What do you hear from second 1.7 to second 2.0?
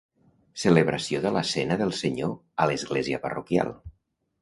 del